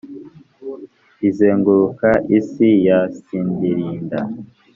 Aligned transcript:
Izenguruka 1.27 2.09
isi 2.37 2.69
ya 2.87 2.99
Sidirida 3.19 4.21